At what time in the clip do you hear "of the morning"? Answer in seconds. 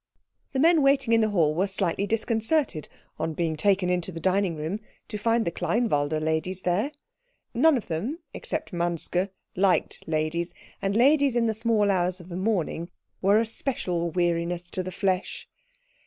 12.19-12.89